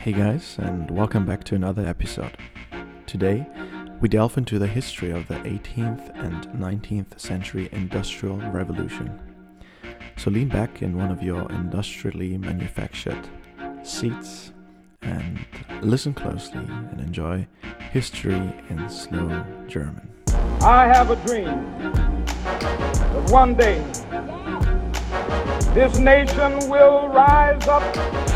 Hey 0.00 0.12
guys, 0.12 0.56
and 0.60 0.88
welcome 0.92 1.26
back 1.26 1.42
to 1.44 1.56
another 1.56 1.84
episode. 1.84 2.36
Today, 3.06 3.44
we 4.00 4.08
delve 4.08 4.38
into 4.38 4.56
the 4.56 4.68
history 4.68 5.10
of 5.10 5.26
the 5.26 5.34
18th 5.34 6.16
and 6.24 6.46
19th 6.50 7.18
century 7.18 7.68
Industrial 7.72 8.36
Revolution. 8.36 9.20
So 10.16 10.30
lean 10.30 10.48
back 10.50 10.82
in 10.82 10.96
one 10.96 11.10
of 11.10 11.20
your 11.20 11.50
industrially 11.50 12.38
manufactured 12.38 13.28
seats 13.82 14.52
and 15.02 15.44
listen 15.82 16.14
closely 16.14 16.64
and 16.64 17.00
enjoy 17.00 17.48
history 17.90 18.54
in 18.70 18.88
slow 18.88 19.44
German. 19.66 20.08
I 20.60 20.86
have 20.86 21.10
a 21.10 21.16
dream 21.26 22.24
that 22.36 23.30
one 23.30 23.56
day 23.56 23.84
this 25.74 25.98
nation 25.98 26.70
will 26.70 27.08
rise 27.08 27.66
up. 27.66 28.27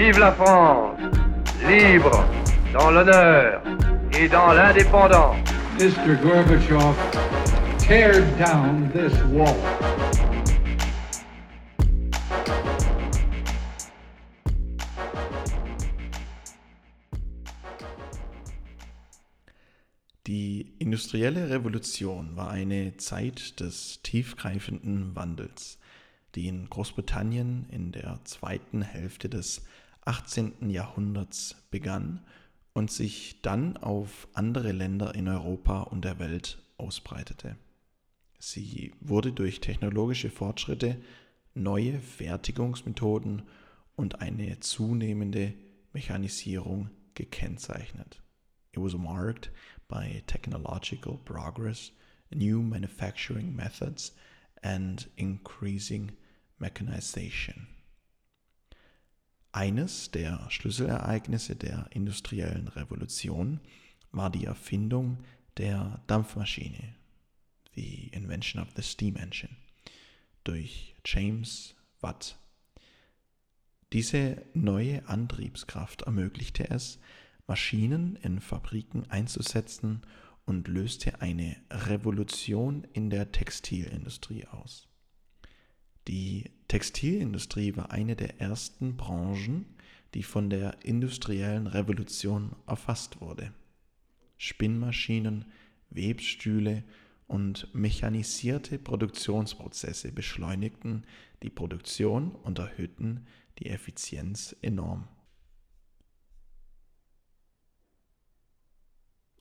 Vive 0.00 0.18
la 0.18 0.32
France, 0.32 0.98
libre, 1.68 2.24
dans 2.72 2.90
l'honneur 2.90 3.62
et 4.18 4.28
dans 4.30 4.54
l'indépendance. 4.54 5.36
Mr. 5.78 6.16
Gorbachev, 6.22 6.96
tear 7.78 8.22
down 8.38 8.90
this 8.94 9.12
wall. 9.24 9.54
Die 20.26 20.72
industrielle 20.78 21.50
Revolution 21.50 22.36
war 22.36 22.48
eine 22.48 22.96
Zeit 22.96 23.60
des 23.60 24.00
tiefgreifenden 24.02 25.14
Wandels, 25.14 25.78
die 26.34 26.48
in 26.48 26.70
Großbritannien 26.70 27.66
in 27.70 27.92
der 27.92 28.18
zweiten 28.24 28.80
Hälfte 28.80 29.28
des 29.28 29.62
18. 30.04 30.70
Jahrhunderts 30.70 31.56
begann 31.70 32.24
und 32.72 32.90
sich 32.90 33.40
dann 33.42 33.76
auf 33.76 34.28
andere 34.32 34.72
Länder 34.72 35.14
in 35.14 35.28
Europa 35.28 35.82
und 35.82 36.04
der 36.04 36.18
Welt 36.18 36.62
ausbreitete. 36.78 37.56
Sie 38.38 38.94
wurde 39.00 39.32
durch 39.32 39.60
technologische 39.60 40.30
Fortschritte, 40.30 40.96
neue 41.54 42.00
Fertigungsmethoden 42.00 43.42
und 43.96 44.20
eine 44.22 44.60
zunehmende 44.60 45.52
Mechanisierung 45.92 46.90
gekennzeichnet. 47.14 48.22
It 48.72 48.80
was 48.80 48.94
marked 48.94 49.50
by 49.88 50.22
technological 50.26 51.18
progress, 51.18 51.92
new 52.30 52.62
manufacturing 52.62 53.54
methods, 53.54 54.14
and 54.62 55.10
increasing 55.16 56.12
mechanization. 56.58 57.66
Eines 59.52 60.10
der 60.12 60.48
Schlüsselereignisse 60.48 61.56
der 61.56 61.88
industriellen 61.90 62.68
Revolution 62.68 63.60
war 64.12 64.30
die 64.30 64.44
Erfindung 64.44 65.18
der 65.56 66.02
Dampfmaschine, 66.06 66.94
the 67.74 68.08
invention 68.12 68.62
of 68.62 68.68
the 68.76 68.82
steam 68.82 69.16
engine, 69.16 69.56
durch 70.44 70.94
James 71.04 71.74
Watt. 72.00 72.38
Diese 73.92 74.46
neue 74.54 75.08
Antriebskraft 75.08 76.02
ermöglichte 76.02 76.70
es, 76.70 77.00
Maschinen 77.48 78.14
in 78.22 78.40
Fabriken 78.40 79.10
einzusetzen 79.10 80.02
und 80.44 80.68
löste 80.68 81.20
eine 81.20 81.56
Revolution 81.70 82.86
in 82.92 83.10
der 83.10 83.32
Textilindustrie 83.32 84.46
aus. 84.46 84.86
Die 86.06 86.50
Textilindustrie 86.70 87.74
war 87.76 87.90
eine 87.90 88.14
der 88.14 88.40
ersten 88.40 88.96
Branchen, 88.96 89.66
die 90.14 90.22
von 90.22 90.50
der 90.50 90.84
industriellen 90.84 91.66
Revolution 91.66 92.54
erfasst 92.64 93.20
wurde. 93.20 93.52
Spinnmaschinen, 94.38 95.46
Webstühle 95.90 96.84
und 97.26 97.74
mechanisierte 97.74 98.78
Produktionsprozesse 98.78 100.12
beschleunigten 100.12 101.06
die 101.42 101.50
Produktion 101.50 102.36
und 102.36 102.60
erhöhten 102.60 103.26
die 103.58 103.66
Effizienz 103.66 104.54
enorm. 104.62 105.08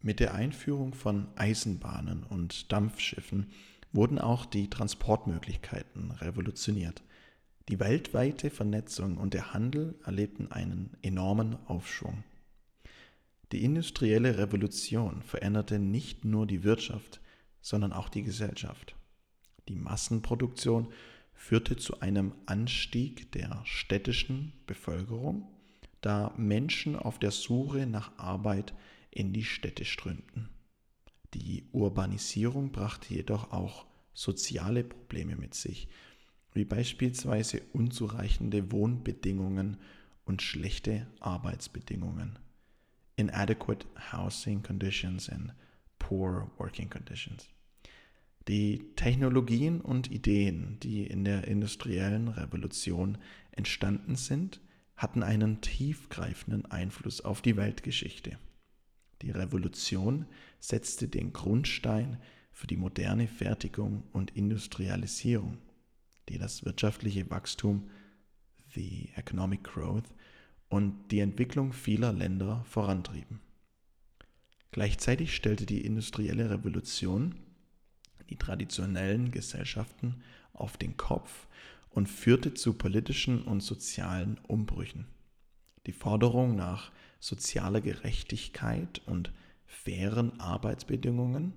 Mit 0.00 0.18
der 0.18 0.32
Einführung 0.32 0.94
von 0.94 1.28
Eisenbahnen 1.36 2.24
und 2.24 2.72
Dampfschiffen 2.72 3.52
wurden 3.92 4.18
auch 4.18 4.46
die 4.46 4.70
Transportmöglichkeiten 4.70 6.12
revolutioniert. 6.12 7.02
Die 7.68 7.78
weltweite 7.78 8.48
Vernetzung 8.48 9.18
und 9.18 9.34
der 9.34 9.52
Handel 9.52 9.98
erlebten 10.04 10.50
einen 10.50 10.96
enormen 11.02 11.56
Aufschwung. 11.66 12.24
Die 13.52 13.62
industrielle 13.62 14.38
Revolution 14.38 15.22
veränderte 15.22 15.78
nicht 15.78 16.24
nur 16.24 16.46
die 16.46 16.64
Wirtschaft, 16.64 17.20
sondern 17.60 17.92
auch 17.92 18.08
die 18.08 18.22
Gesellschaft. 18.22 18.96
Die 19.68 19.74
Massenproduktion 19.74 20.88
führte 21.34 21.76
zu 21.76 22.00
einem 22.00 22.34
Anstieg 22.46 23.32
der 23.32 23.60
städtischen 23.64 24.54
Bevölkerung, 24.66 25.46
da 26.00 26.32
Menschen 26.36 26.96
auf 26.96 27.18
der 27.18 27.30
Suche 27.30 27.86
nach 27.86 28.16
Arbeit 28.18 28.72
in 29.10 29.32
die 29.32 29.44
Städte 29.44 29.84
strömten. 29.84 30.48
Die 31.34 31.68
Urbanisierung 31.72 32.72
brachte 32.72 33.12
jedoch 33.12 33.52
auch 33.52 33.86
soziale 34.14 34.84
Probleme 34.84 35.36
mit 35.36 35.54
sich, 35.54 35.88
wie 36.58 36.64
beispielsweise 36.64 37.62
unzureichende 37.72 38.72
Wohnbedingungen 38.72 39.76
und 40.24 40.42
schlechte 40.42 41.06
Arbeitsbedingungen, 41.20 42.36
inadequate 43.14 43.86
housing 44.12 44.60
conditions 44.60 45.28
and 45.30 45.54
poor 46.00 46.50
working 46.58 46.90
conditions. 46.90 47.48
Die 48.48 48.92
Technologien 48.96 49.80
und 49.80 50.10
Ideen, 50.10 50.78
die 50.82 51.06
in 51.06 51.24
der 51.24 51.46
industriellen 51.46 52.26
Revolution 52.26 53.18
entstanden 53.52 54.16
sind, 54.16 54.60
hatten 54.96 55.22
einen 55.22 55.60
tiefgreifenden 55.60 56.66
Einfluss 56.66 57.20
auf 57.20 57.40
die 57.40 57.56
Weltgeschichte. 57.56 58.36
Die 59.22 59.30
Revolution 59.30 60.26
setzte 60.58 61.06
den 61.06 61.32
Grundstein 61.32 62.18
für 62.50 62.66
die 62.66 62.76
moderne 62.76 63.28
Fertigung 63.28 64.02
und 64.12 64.34
Industrialisierung, 64.34 65.58
die 66.28 66.38
das 66.38 66.64
wirtschaftliche 66.64 67.28
Wachstum, 67.30 67.90
the 68.74 69.10
economic 69.16 69.64
growth 69.64 70.14
und 70.68 71.08
die 71.10 71.20
Entwicklung 71.20 71.72
vieler 71.72 72.12
Länder 72.12 72.64
vorantrieben. 72.68 73.40
Gleichzeitig 74.70 75.34
stellte 75.34 75.64
die 75.64 75.84
industrielle 75.84 76.50
Revolution 76.50 77.34
die 78.28 78.36
traditionellen 78.36 79.30
Gesellschaften 79.30 80.22
auf 80.52 80.76
den 80.76 80.96
Kopf 80.96 81.46
und 81.90 82.08
führte 82.08 82.54
zu 82.54 82.74
politischen 82.74 83.42
und 83.42 83.60
sozialen 83.60 84.38
Umbrüchen. 84.46 85.06
Die 85.86 85.92
Forderung 85.92 86.54
nach 86.54 86.92
sozialer 87.20 87.80
Gerechtigkeit 87.80 89.00
und 89.06 89.32
fairen 89.64 90.38
Arbeitsbedingungen, 90.40 91.54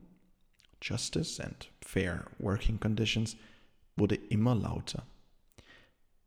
Justice 0.81 1.43
and 1.43 1.69
Fair 1.81 2.25
Working 2.39 2.79
Conditions, 2.79 3.35
wurde 4.01 4.15
immer 4.15 4.55
lauter. 4.55 5.05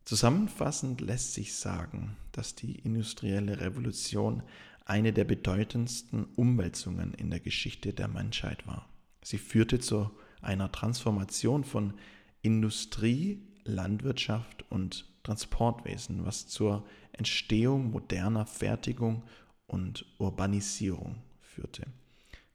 Zusammenfassend 0.05 1.01
lässt 1.01 1.35
sich 1.35 1.55
sagen, 1.55 2.17
dass 2.31 2.55
die 2.55 2.79
industrielle 2.79 3.61
Revolution 3.61 4.45
eine 4.85 5.13
der 5.13 5.25
bedeutendsten 5.25 6.27
Umwälzungen 6.37 7.15
in 7.15 7.31
der 7.31 7.41
Geschichte 7.41 7.93
der 7.93 8.07
Menschheit 8.07 8.65
war. 8.65 8.89
Sie 9.25 9.39
führte 9.39 9.81
zu 9.81 10.09
einer 10.41 10.71
Transformation 10.71 11.65
von 11.65 11.95
Industrie, 12.43 13.43
Landwirtschaft 13.65 14.65
und 14.71 15.11
Transportwesen, 15.25 16.25
was 16.25 16.47
zur 16.47 16.87
Entstehung 17.11 17.91
moderner 17.91 18.47
Fertigung 18.47 19.25
und 19.67 20.07
Urbanisierung 20.19 21.17
führte 21.41 21.87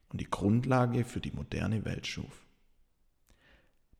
und 0.08 0.22
die 0.22 0.30
Grundlage 0.30 1.04
für 1.04 1.20
die 1.20 1.32
moderne 1.32 1.84
Welt 1.84 2.06
schuf. 2.06 2.46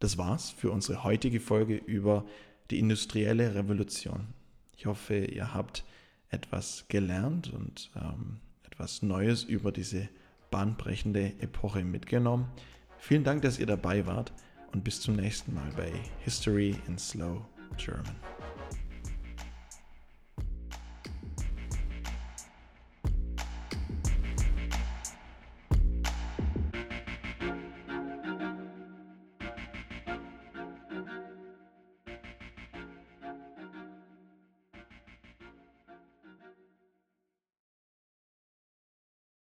Das 0.01 0.19
war's 0.19 0.51
für 0.51 0.71
unsere 0.71 1.05
heutige 1.05 1.41
Folge 1.41 1.77
über 1.77 2.25
die 2.71 2.79
industrielle 2.79 3.55
Revolution. 3.55 4.29
Ich 4.77 4.87
hoffe, 4.87 5.19
ihr 5.19 5.55
habt 5.55 5.85
etwas 6.31 6.87
gelernt 6.89 7.53
und 7.53 7.91
ähm, 7.97 8.41
etwas 8.65 9.03
Neues 9.03 9.45
über 9.45 9.73
diese 9.73 10.09
bahnbrechende 10.51 11.35
Epoche 11.41 11.85
mitgenommen. 11.85 12.49
Vielen 12.99 13.25
Dank, 13.25 13.43
dass 13.43 13.59
ihr 13.59 13.67
dabei 13.67 14.07
wart 14.07 14.33
und 14.73 14.85
bis 14.85 15.01
zum 15.01 15.17
nächsten 15.17 15.55
Mal 15.55 15.71
bei 15.77 15.93
History 16.21 16.77
in 16.87 16.99
Slow 16.99 17.45
German. 17.77 18.17